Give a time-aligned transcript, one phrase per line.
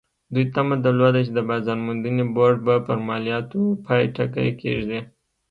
[0.33, 4.99] دوی تمه درلوده چې د بازار موندنې بورډ به پر مالیاتو پای ټکی کېږدي.